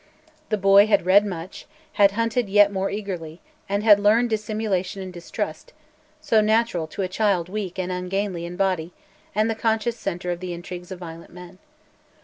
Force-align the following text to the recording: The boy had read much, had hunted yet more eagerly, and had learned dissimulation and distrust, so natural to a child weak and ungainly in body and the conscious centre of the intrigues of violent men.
The 0.49 0.57
boy 0.57 0.87
had 0.87 1.05
read 1.05 1.27
much, 1.27 1.67
had 1.93 2.13
hunted 2.13 2.49
yet 2.49 2.71
more 2.71 2.89
eagerly, 2.89 3.39
and 3.69 3.83
had 3.83 3.99
learned 3.99 4.31
dissimulation 4.31 4.99
and 4.99 5.13
distrust, 5.13 5.73
so 6.19 6.41
natural 6.41 6.87
to 6.87 7.03
a 7.03 7.07
child 7.07 7.49
weak 7.49 7.77
and 7.77 7.91
ungainly 7.91 8.43
in 8.43 8.55
body 8.55 8.93
and 9.35 9.47
the 9.47 9.53
conscious 9.53 9.99
centre 9.99 10.31
of 10.31 10.39
the 10.39 10.53
intrigues 10.53 10.91
of 10.91 10.97
violent 10.97 11.33
men. 11.33 11.59